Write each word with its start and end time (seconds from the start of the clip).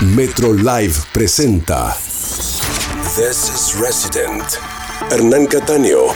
Metro 0.00 0.54
Live 0.54 0.94
presenta 1.12 1.94
This 3.14 3.50
is 3.50 3.74
Resident. 3.78 4.58
Hernán 5.10 5.46
Cataño. 5.46 6.14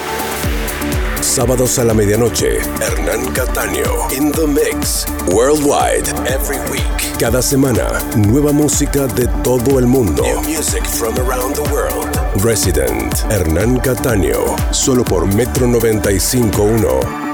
Sábados 1.21 1.79
a 1.79 1.85
la 1.85 1.93
medianoche, 1.93 2.61
Hernán 2.81 3.31
Cataño. 3.35 4.11
In 4.11 4.33
the 4.33 4.47
Mix. 4.47 5.05
Worldwide. 5.27 6.09
Every 6.27 6.57
week. 6.71 7.19
Cada 7.19 7.43
semana, 7.43 8.01
nueva 8.17 8.53
música 8.53 9.07
de 9.07 9.27
todo 9.43 9.79
el 9.79 9.87
mundo. 9.87 10.23
New 10.23 10.41
music 10.41 10.87
from 10.87 11.15
around 11.19 11.55
the 11.55 11.71
world. 11.71 12.09
Resident. 12.43 13.15
Hernán 13.31 13.81
Cataño. 13.81 14.57
Solo 14.73 15.05
por 15.05 15.27
Metro 15.27 15.67
95.1. 15.67 17.25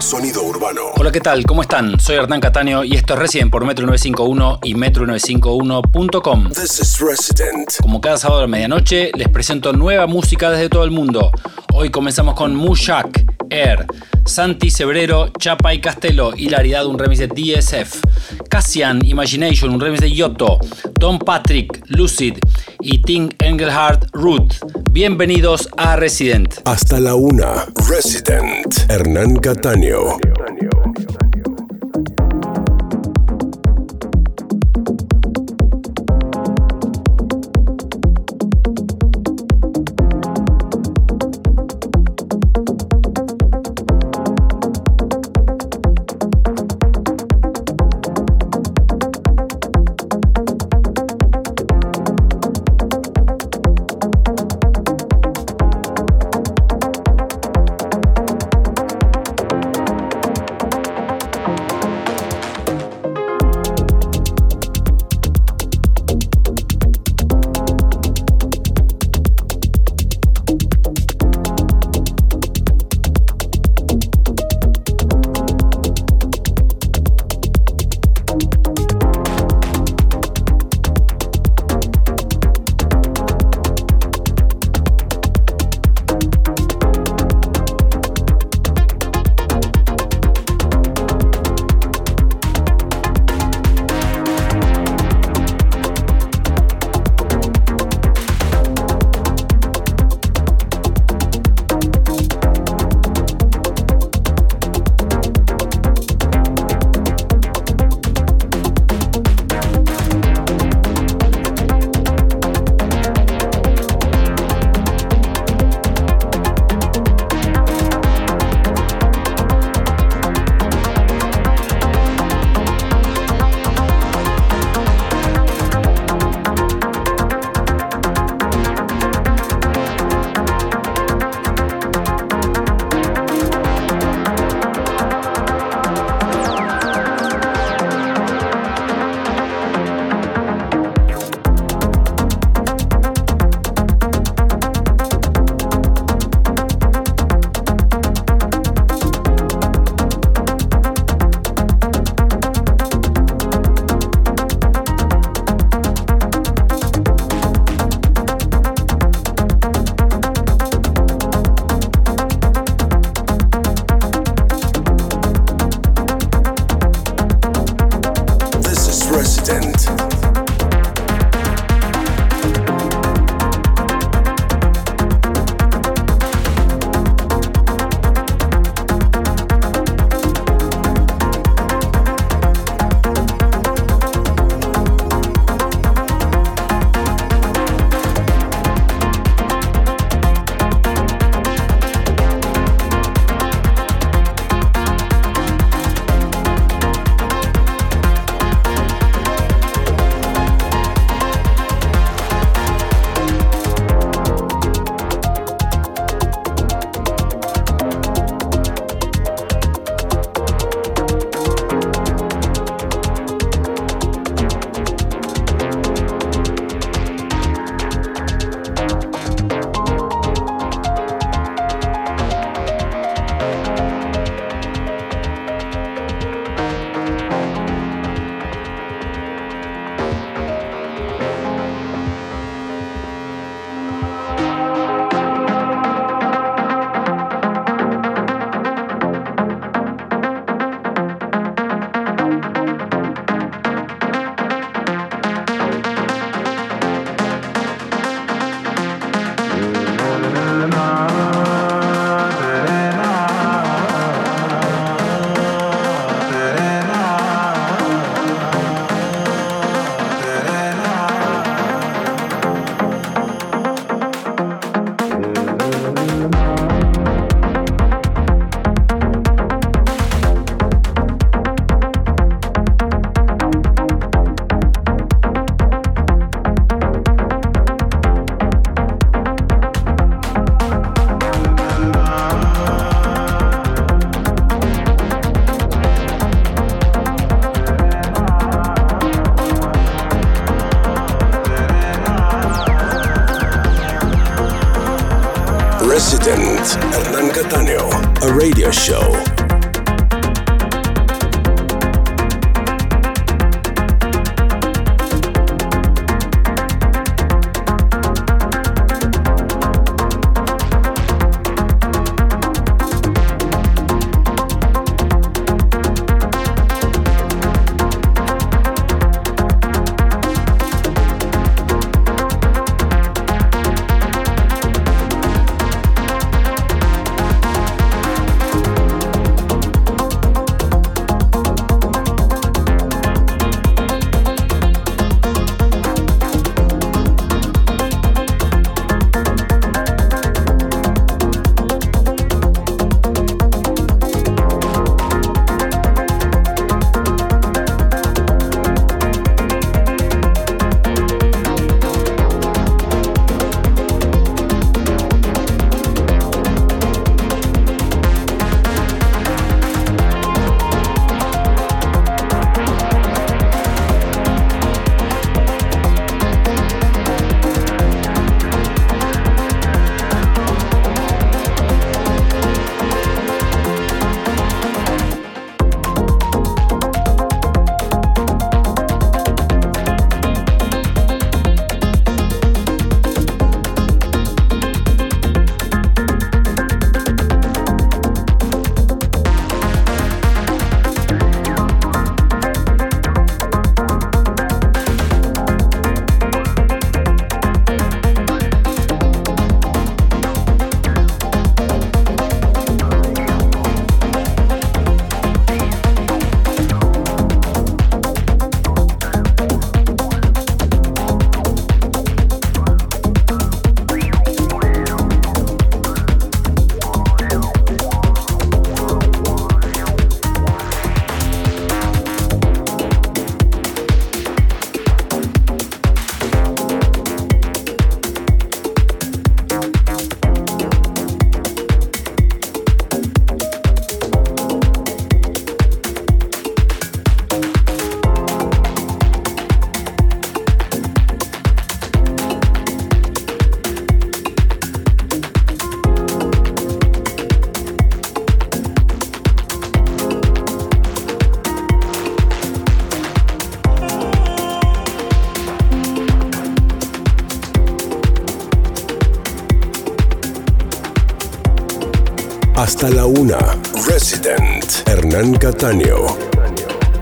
Sonido 0.00 0.47
urbano. 0.68 0.92
Hola, 0.96 1.12
¿qué 1.12 1.20
tal? 1.20 1.44
¿Cómo 1.44 1.62
están? 1.62 1.98
Soy 2.00 2.16
Hernán 2.16 2.40
Cataño 2.40 2.84
y 2.84 2.94
esto 2.94 3.14
es 3.14 3.20
Resident 3.20 3.50
por 3.50 3.64
Metro 3.64 3.86
951 3.86 4.60
y 4.64 4.74
Metro951.com. 4.74 6.48
This 6.50 6.80
is 6.80 7.00
Resident. 7.00 7.76
Como 7.80 8.00
cada 8.00 8.18
sábado 8.18 8.40
a 8.40 8.42
la 8.42 8.48
medianoche, 8.48 9.10
les 9.14 9.28
presento 9.28 9.72
nueva 9.72 10.06
música 10.06 10.50
desde 10.50 10.68
todo 10.68 10.84
el 10.84 10.90
mundo. 10.90 11.30
Hoy 11.74 11.90
comenzamos 11.90 12.34
con 12.34 12.54
Mushak, 12.54 13.24
Air, 13.50 13.86
Santi 14.26 14.70
Cebrero, 14.70 15.28
Chapa 15.38 15.72
y 15.74 15.80
Castelo, 15.80 16.34
Hilaridad, 16.36 16.86
un 16.86 16.98
remix 16.98 17.20
de 17.20 17.28
DSF, 17.28 18.02
Cassian, 18.50 19.04
Imagination, 19.04 19.70
un 19.70 19.80
remix 19.80 20.00
de 20.00 20.12
Yoto, 20.12 20.58
Don 20.98 21.18
Patrick, 21.18 21.82
Lucid 21.88 22.38
y 22.80 23.02
Ting 23.02 23.30
Engelhardt, 23.38 24.06
Root. 24.12 24.54
Bienvenidos 24.90 25.68
a 25.76 25.96
Resident. 25.96 26.60
Hasta 26.64 27.00
la 27.00 27.14
una. 27.14 27.66
Resident. 27.88 28.90
Hernán 28.90 29.36
Cataño. 29.36 30.18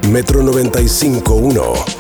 Metro 0.09 0.43
95.1. 0.43 1.96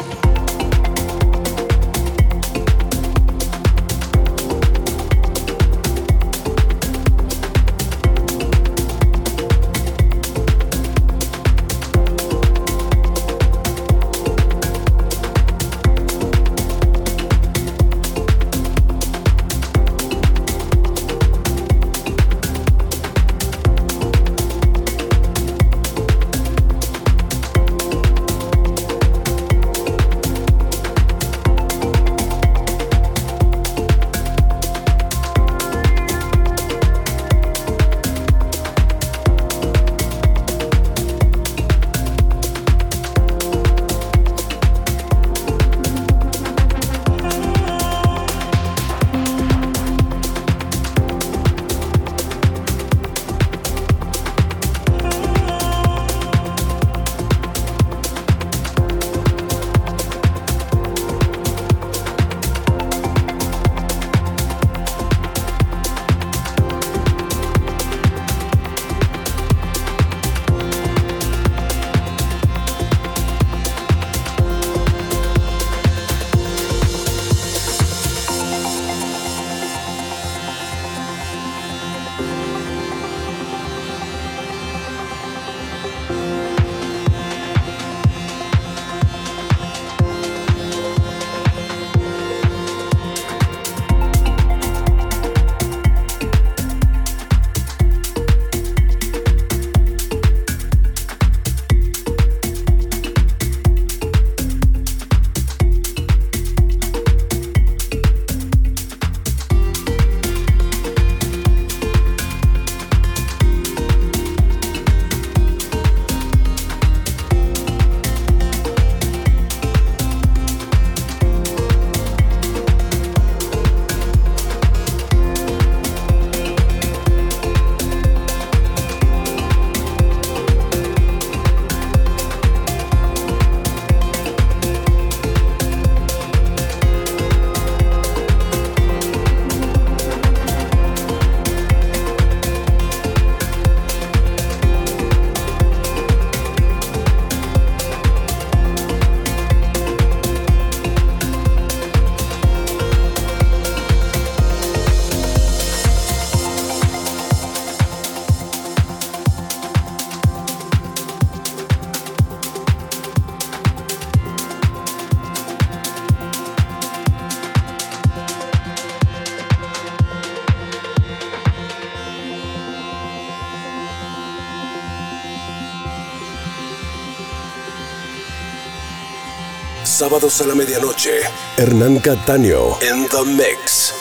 Sábados 180.06 180.40
a 180.40 180.46
la 180.46 180.54
medianoche, 180.54 181.18
Hernán 181.56 181.98
Cataño 181.98 182.80
en 182.80 183.08
The 183.08 183.24
Mix. 183.24 183.92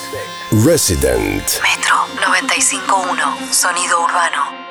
Resident. 0.64 1.42
Metro 1.64 1.96
95.1, 2.22 3.52
sonido 3.52 4.04
urbano. 4.04 4.65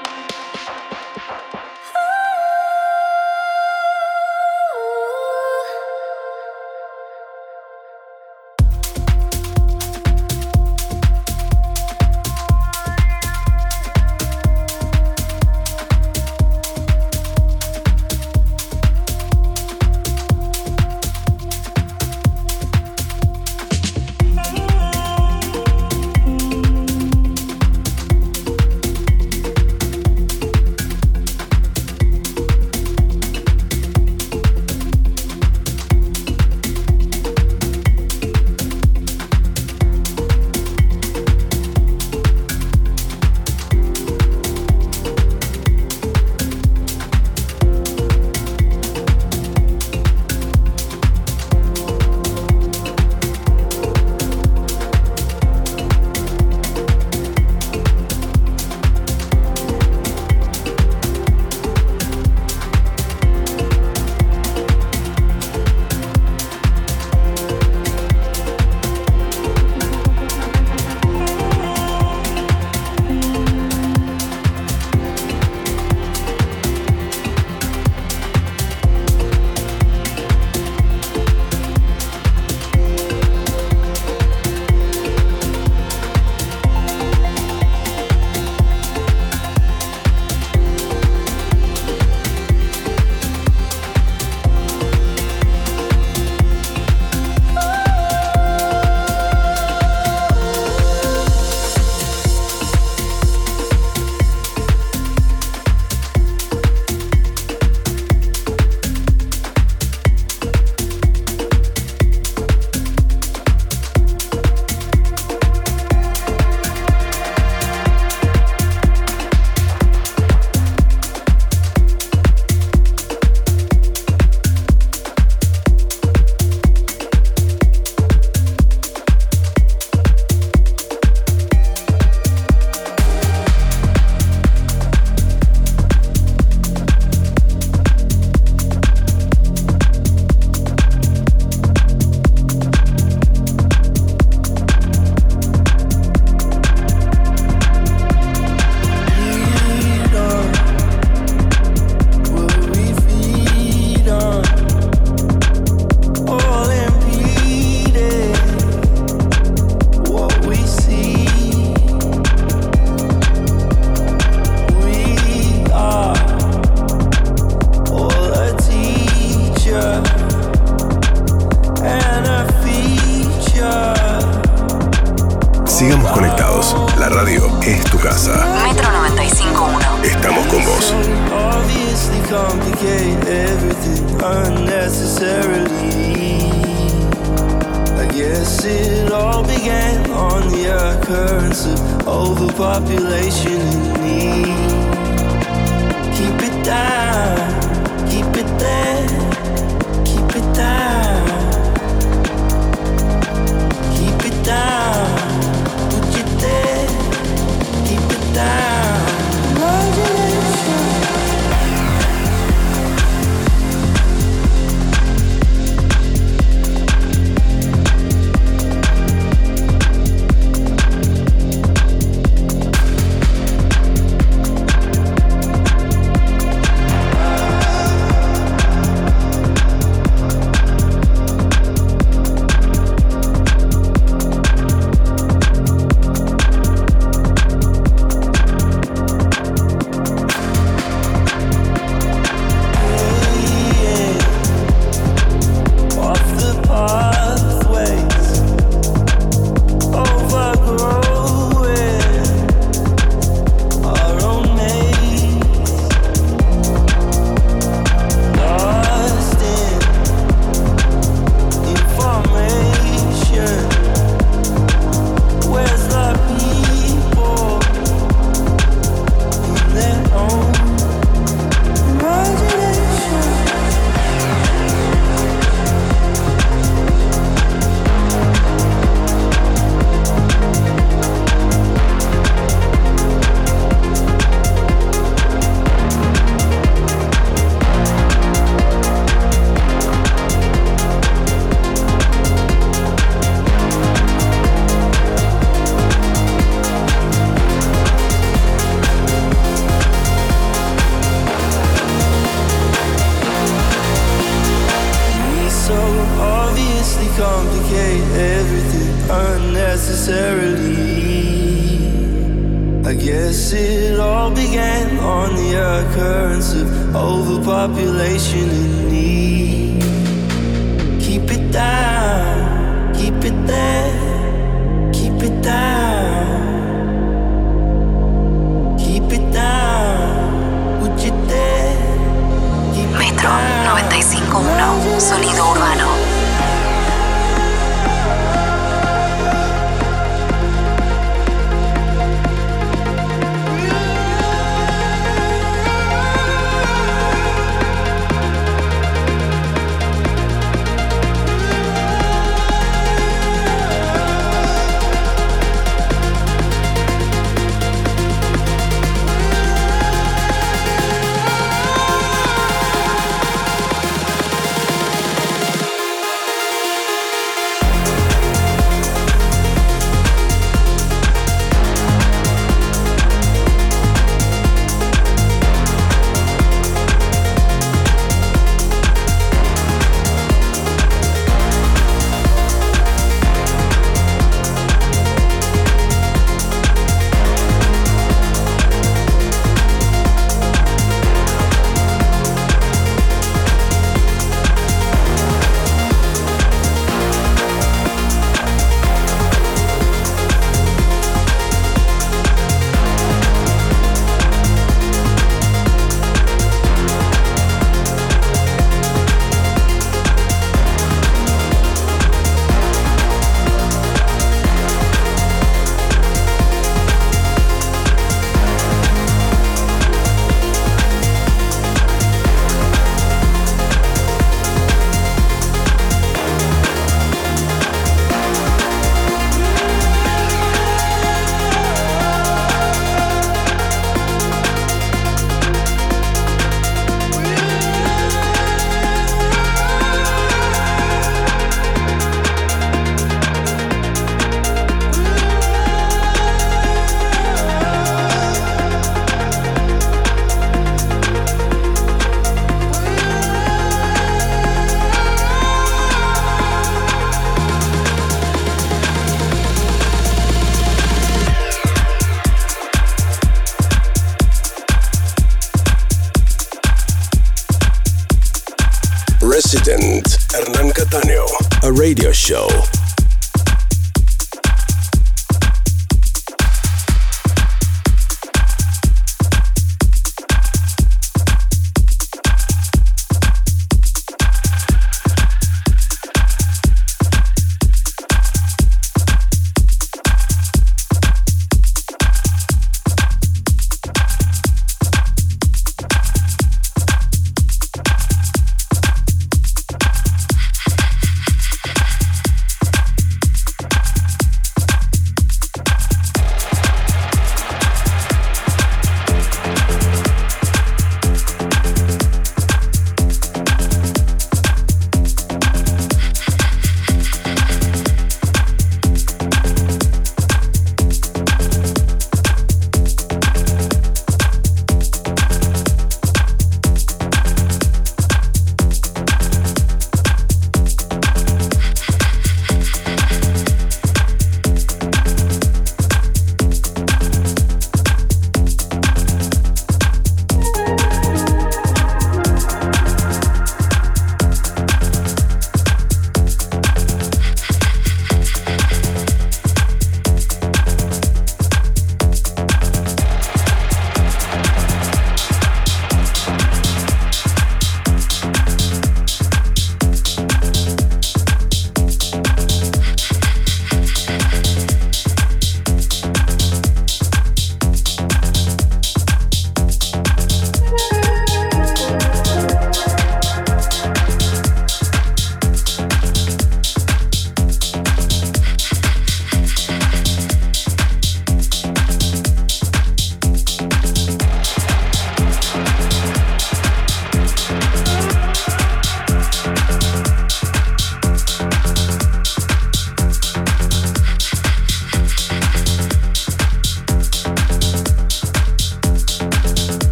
Radio 471.85 472.13
show. 472.13 472.74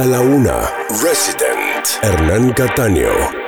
Hasta 0.00 0.12
la 0.12 0.20
una. 0.22 0.72
Resident. 1.02 1.86
Hernán 2.00 2.54
Cataño. 2.54 3.39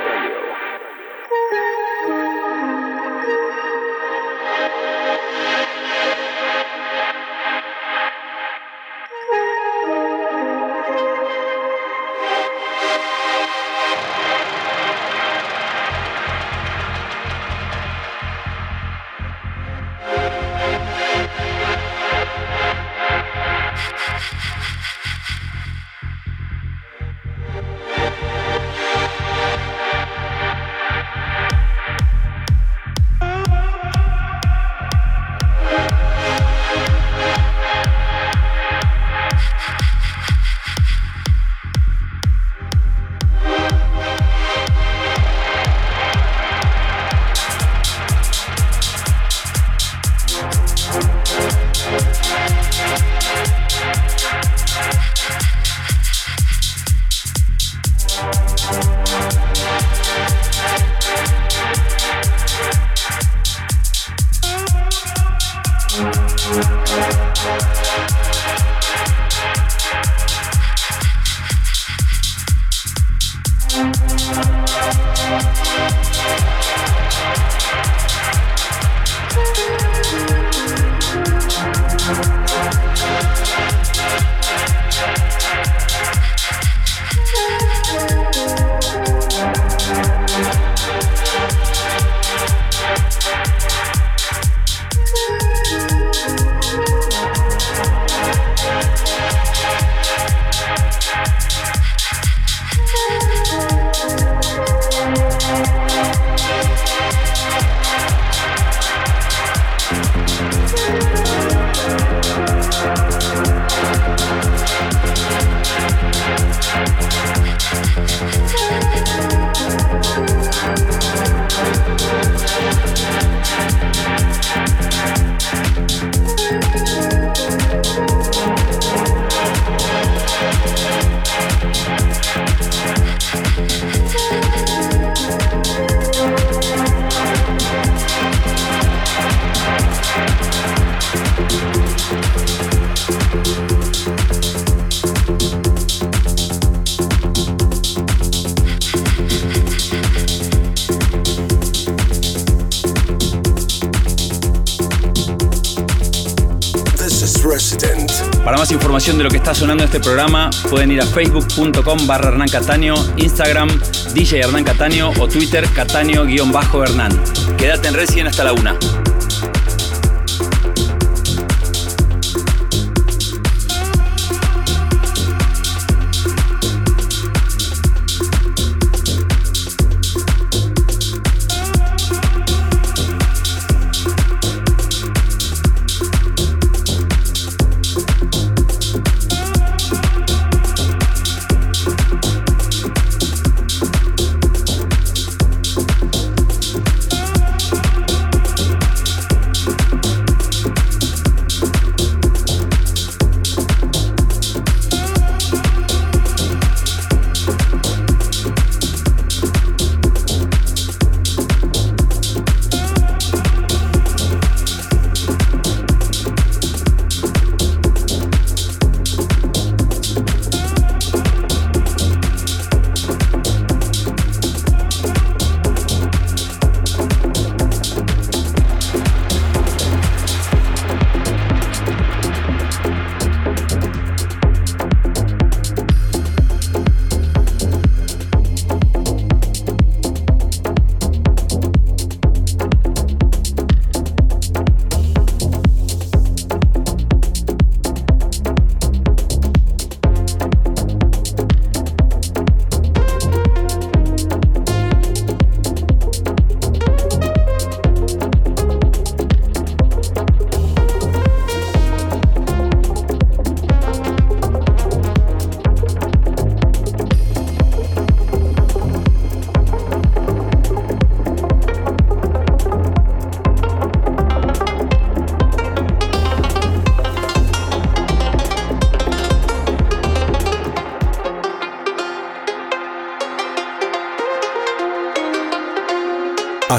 Información 158.71 159.17
de 159.17 159.23
lo 159.23 159.29
que 159.29 159.37
está 159.37 159.53
sonando 159.53 159.83
en 159.83 159.87
este 159.87 159.99
programa, 159.99 160.49
pueden 160.69 160.91
ir 160.91 161.01
a 161.01 161.05
facebook.com 161.05 162.07
barra 162.07 162.29
Hernán 162.29 162.49
Cataño, 162.49 162.95
Instagram 163.17 163.69
DJ 164.13 164.41
Hernán 164.41 164.63
Cataño 164.63 165.11
o 165.19 165.27
Twitter 165.27 165.67
Cataño-Hernán. 165.73 167.11
Quédate 167.57 167.87
en 167.87 167.93
Resident 167.93 168.29
hasta 168.29 168.43
la 168.43 168.53
una. 168.53 168.77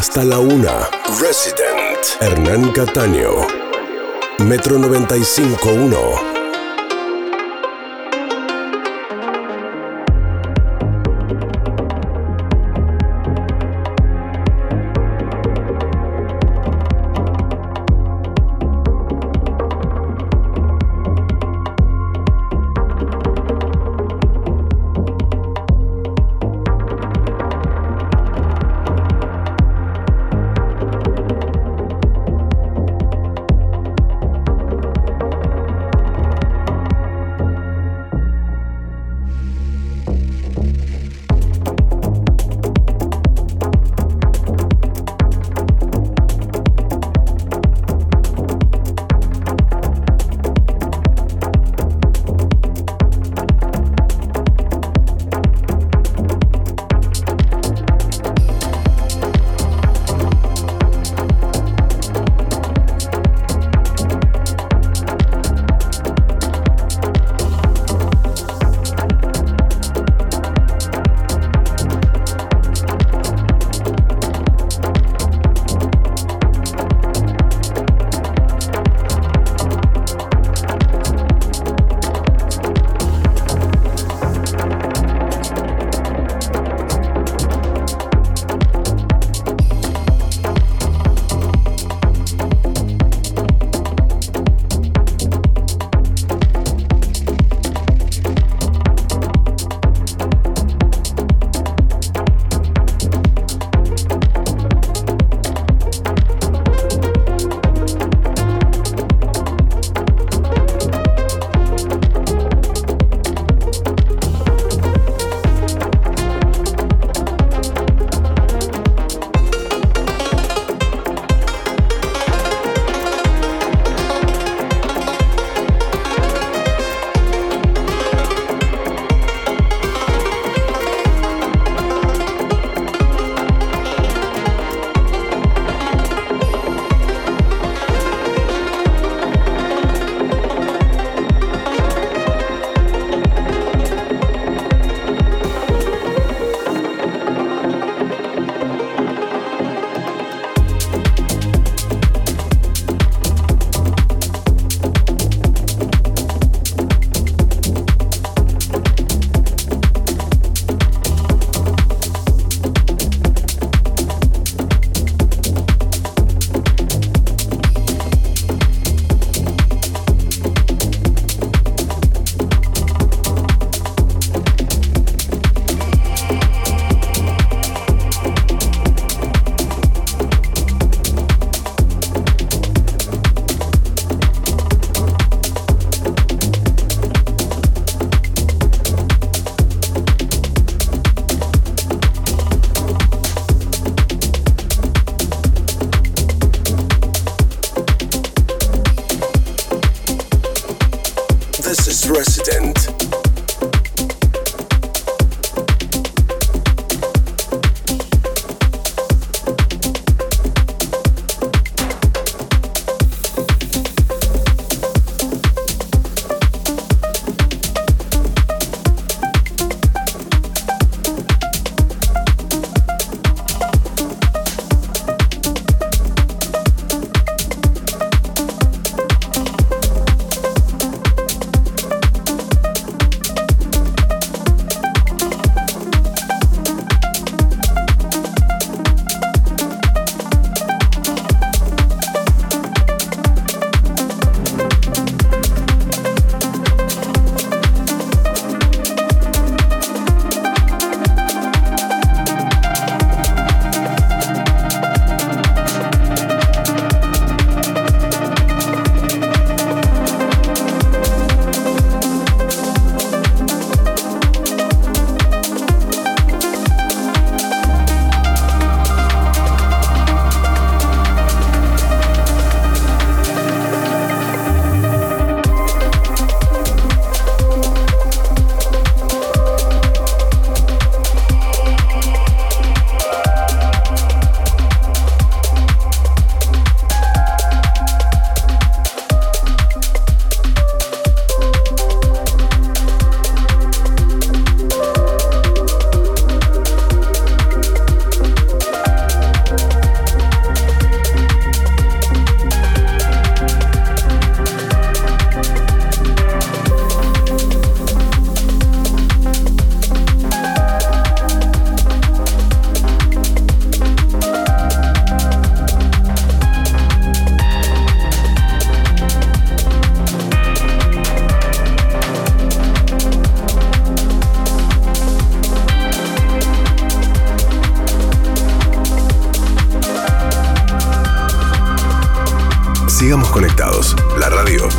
Hasta 0.06 0.22
la 0.22 0.38
una. 0.38 0.90
Resident. 1.18 2.20
Hernán 2.20 2.72
Cataño. 2.72 3.46
Metro 4.40 4.78
95.1. 4.78 6.33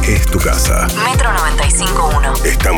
es 0.07 0.25
tu 0.27 0.39
casa. 0.39 0.87
Metro 1.03 1.31
95.1. 1.31 2.45
Estamos 2.45 2.74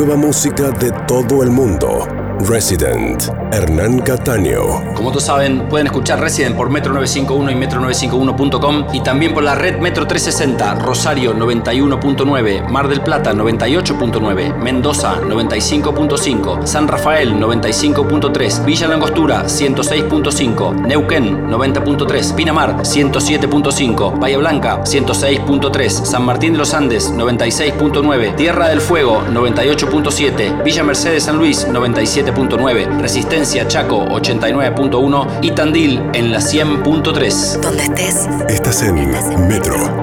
Nueva 0.00 0.16
música 0.16 0.70
de 0.70 0.90
todo 1.06 1.42
el 1.42 1.50
mundo. 1.50 2.19
Resident, 2.48 3.30
Hernán 3.52 3.98
Cataño. 4.00 4.94
Como 4.94 5.10
todos 5.10 5.24
saben, 5.24 5.68
pueden 5.68 5.88
escuchar 5.88 6.20
Resident 6.20 6.56
por 6.56 6.70
Metro 6.70 6.92
951 6.94 7.50
y 7.50 7.54
metro951.com 7.54 8.86
y 8.94 9.00
también 9.02 9.34
por 9.34 9.42
la 9.42 9.54
red 9.54 9.78
Metro 9.78 10.06
360, 10.06 10.76
Rosario 10.76 11.34
91.9, 11.34 12.68
Mar 12.68 12.88
del 12.88 13.02
Plata 13.02 13.32
98.9, 13.32 14.56
Mendoza 14.56 15.20
95.5, 15.20 16.66
San 16.66 16.88
Rafael 16.88 17.34
95.3, 17.34 18.64
Villa 18.64 18.88
Langostura 18.88 19.44
106.5, 19.44 20.86
Neuquén 20.86 21.46
90.3, 21.46 22.34
Pinamar 22.34 22.76
107.5, 22.78 24.18
Bahía 24.18 24.38
Blanca 24.38 24.82
106.3, 24.82 25.88
San 25.88 26.24
Martín 26.24 26.52
de 26.54 26.58
los 26.58 26.72
Andes 26.72 27.12
96.9, 27.12 28.36
Tierra 28.36 28.68
del 28.68 28.80
Fuego 28.80 29.22
98.7, 29.30 30.62
Villa 30.62 30.82
Mercedes 30.82 31.24
San 31.24 31.36
Luis 31.36 31.66
97 31.68 32.29
Resistencia 33.00 33.66
Chaco 33.68 34.06
89.1 34.06 35.38
y 35.42 35.50
Tandil 35.52 36.02
en 36.14 36.32
la 36.32 36.38
100.3. 36.38 37.60
Donde 37.60 37.82
estés. 37.82 38.28
Estás 38.48 38.82
en 38.82 38.98
Metro. 39.48 39.99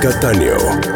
Catania. 0.00 0.87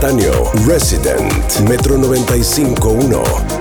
Cataño, 0.00 0.32
Resident, 0.66 1.60
Metro 1.68 1.98
951. 1.98 3.59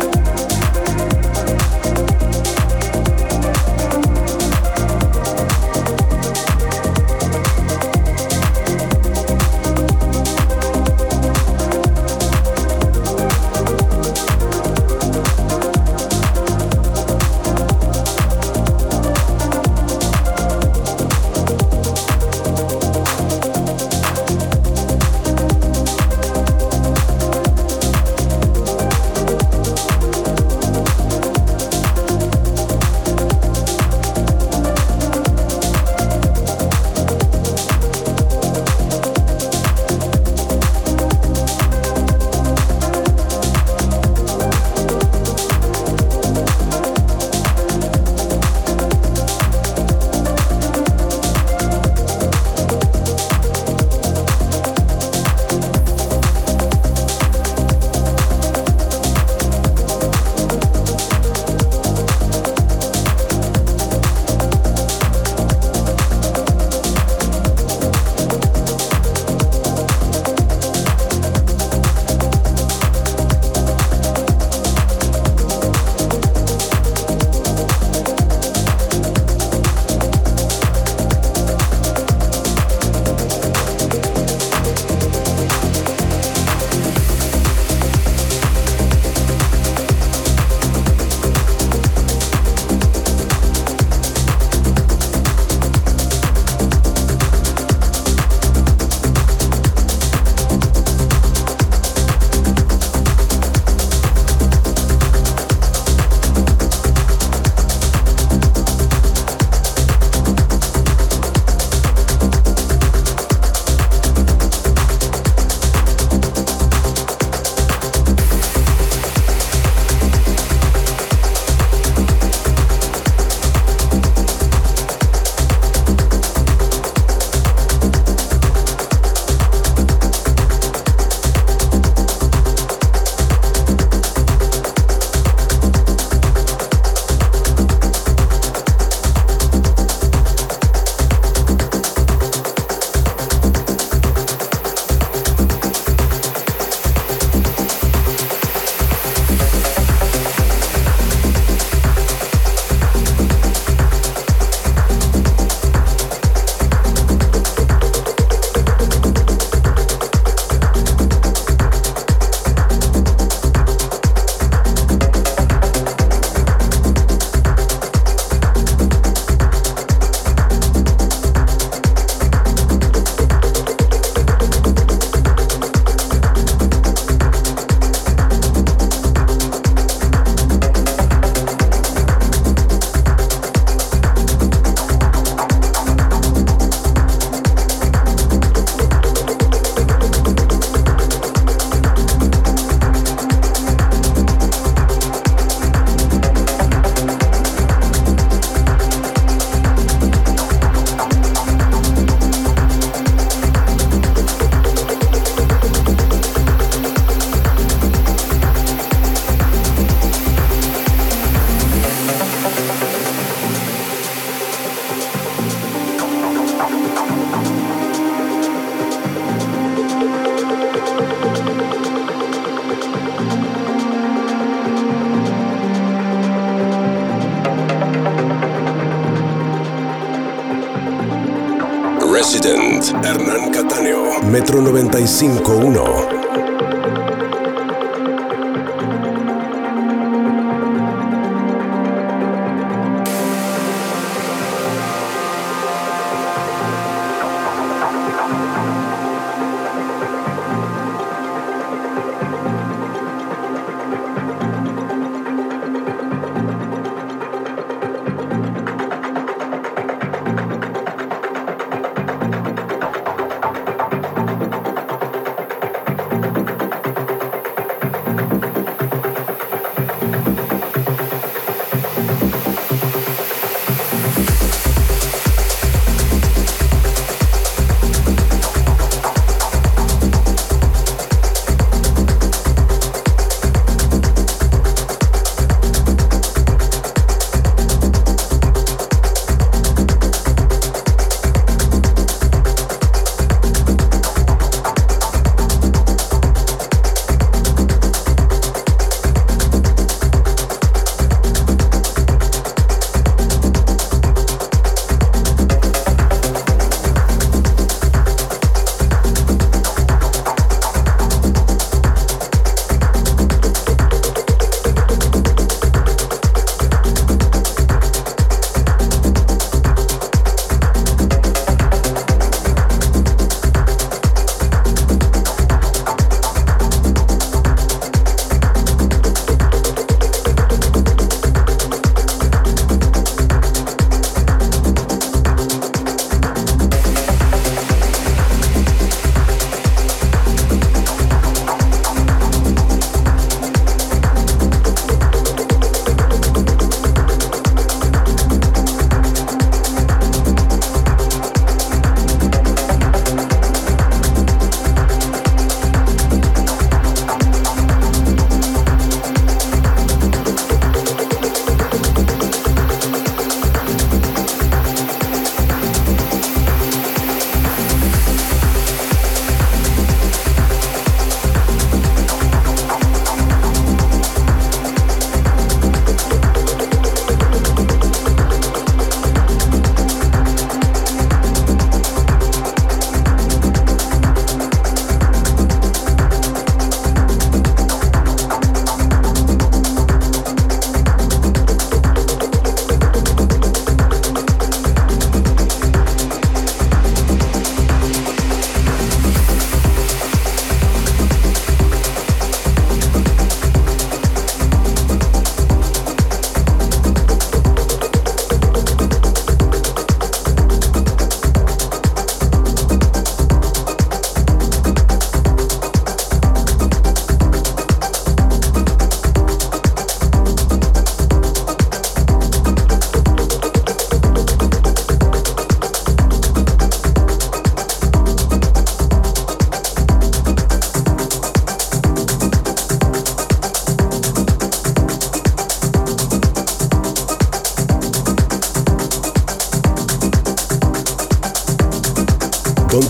95.1. 235.19 235.88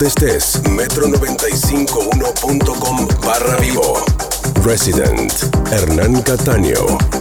donde 0.00 0.08
estés. 0.08 0.62
Metro951.com 0.62 3.08
barra 3.24 3.56
vivo. 3.56 4.02
Resident 4.64 5.32
Hernán 5.70 6.22
Cataño. 6.22 7.19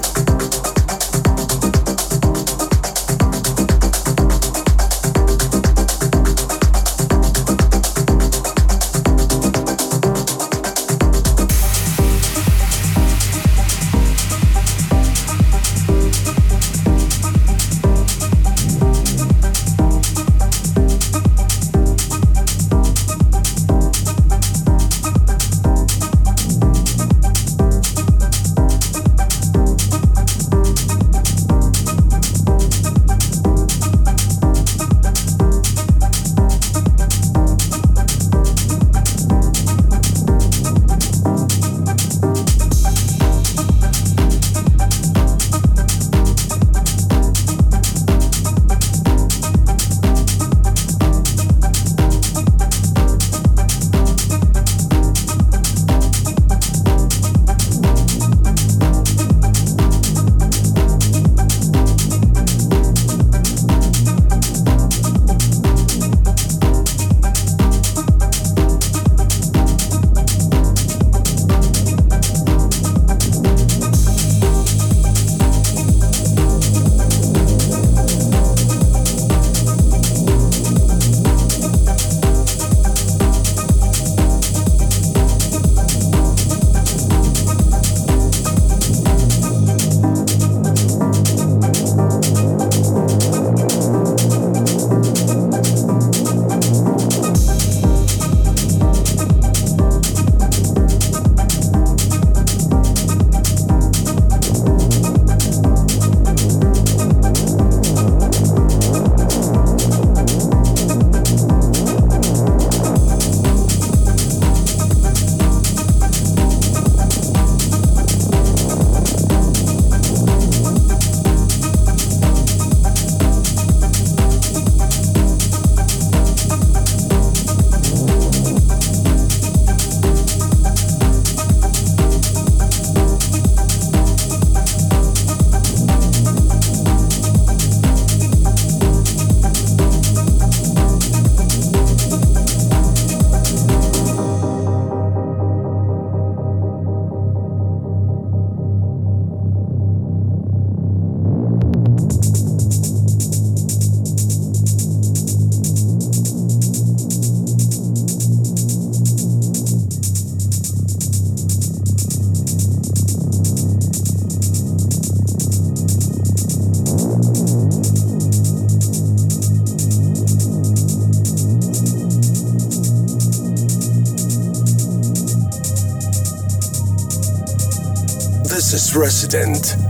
Resident. 178.95 179.88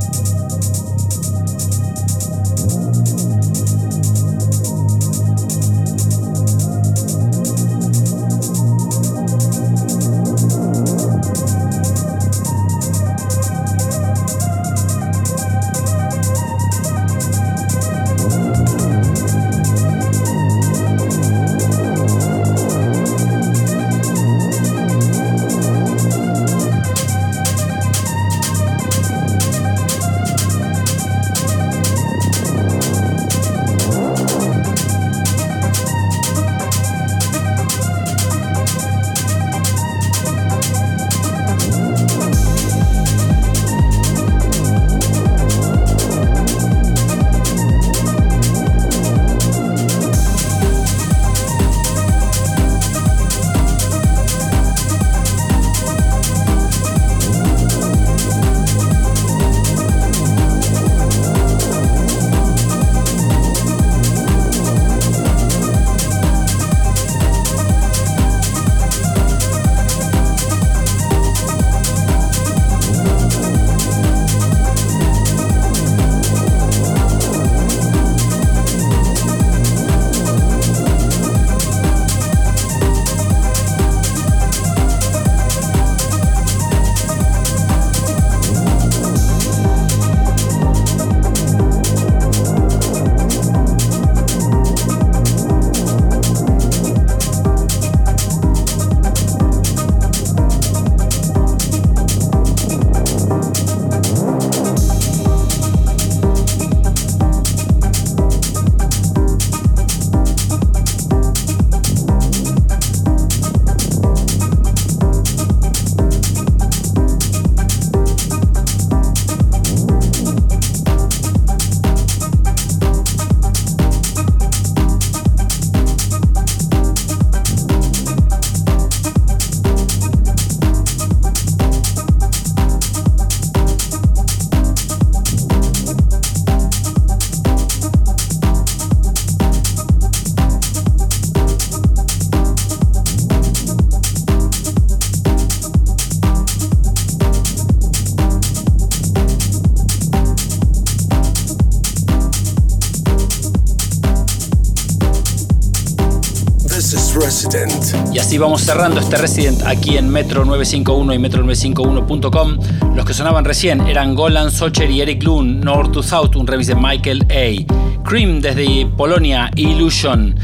Cerrando 158.70 159.00
este 159.00 159.18
Resident 159.18 159.64
aquí 159.66 159.98
en 159.98 160.08
Metro 160.10 160.46
951 160.46 161.16
y 161.16 161.18
Metro951.com. 161.18 162.60
Los 162.96 163.04
que 163.04 163.16
sonaban 163.16 163.44
recién 163.44 163.82
eran 163.88 164.14
Golan 164.14 164.52
Socher 164.52 164.92
y 164.92 165.02
Eric 165.02 165.24
Loon, 165.24 165.60
North 165.60 165.92
to 165.92 166.04
South, 166.04 166.36
un 166.36 166.46
remix 166.46 166.68
de 166.68 166.76
Michael 166.76 167.26
A. 167.32 168.04
Cream 168.08 168.42
desde 168.42 168.86
Polonia, 168.96 169.50
Illusion. 169.56 170.36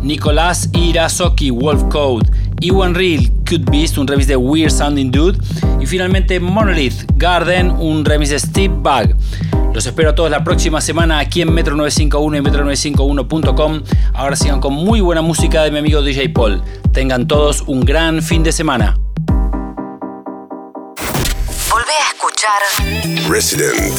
Nicolás 0.00 0.70
Irasoki, 0.72 1.50
Wolf 1.50 1.82
Code. 1.90 2.26
Iwan 2.60 2.94
Real, 2.94 3.30
Cute 3.46 3.70
Beast, 3.70 3.98
un 3.98 4.06
remix 4.06 4.28
de 4.28 4.36
Weird 4.36 4.70
Sounding 4.70 5.10
Dude. 5.10 5.38
Y 5.78 5.84
finalmente 5.84 6.40
Monolith 6.40 7.04
Garden, 7.18 7.70
un 7.70 8.02
remix 8.06 8.30
de 8.30 8.38
Steve 8.38 8.72
Bug. 8.74 9.14
Los 9.74 9.84
espero 9.84 10.10
a 10.10 10.14
todos 10.14 10.30
la 10.30 10.42
próxima 10.42 10.80
semana 10.80 11.18
aquí 11.18 11.42
en 11.42 11.52
Metro 11.52 11.74
951 11.74 12.36
y 12.36 12.40
Metro951.com. 12.40 13.82
Ahora 14.14 14.36
sigan 14.36 14.60
con 14.60 14.72
muy 14.72 15.00
buena 15.00 15.20
música 15.20 15.64
de 15.64 15.70
mi 15.70 15.78
amigo 15.78 16.00
DJ 16.00 16.28
Paul. 16.28 16.62
Tengan 16.94 17.26
todos 17.26 17.62
un 17.66 17.80
gran 17.84 18.22
fin 18.22 18.42
de 18.44 18.52
semana. 18.52 18.96
Volvé 21.68 21.92
a 21.92 22.08
escuchar 22.12 22.62
Resident 23.28 23.92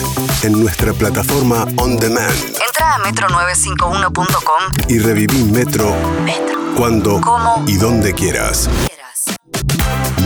en 0.43 0.53
nuestra 0.61 0.93
plataforma 0.93 1.65
On 1.75 1.97
Demand. 1.97 2.31
Entra 2.65 2.95
a 2.95 2.99
metro951.com 2.99 4.71
y 4.87 4.99
reviví 4.99 5.43
Metro, 5.43 5.93
Metro. 6.23 6.57
cuando 6.77 7.19
¿Cómo? 7.19 7.65
y 7.67 7.75
donde 7.75 8.13
quieras. 8.13 8.69
Quieras. 8.87 9.25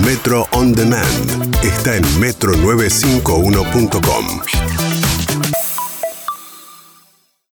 Metro 0.06 0.48
On 0.52 0.72
Demand 0.72 1.56
está 1.64 1.96
en 1.96 2.04
metro951.com. 2.22 4.42